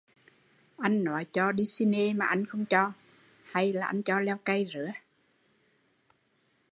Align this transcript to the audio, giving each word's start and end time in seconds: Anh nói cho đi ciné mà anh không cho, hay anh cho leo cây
Anh 0.77 1.03
nói 1.03 1.25
cho 1.31 1.51
đi 1.51 1.63
ciné 1.67 2.13
mà 2.13 2.25
anh 2.25 2.45
không 2.45 2.65
cho, 2.65 2.91
hay 3.43 3.73
anh 3.77 4.03
cho 4.03 4.19
leo 4.19 4.37
cây 4.43 4.67